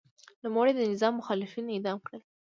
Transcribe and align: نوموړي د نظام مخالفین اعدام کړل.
نوموړي 0.43 0.73
د 0.75 0.81
نظام 0.91 1.13
مخالفین 1.19 1.65
اعدام 1.69 1.97
کړل. 2.05 2.21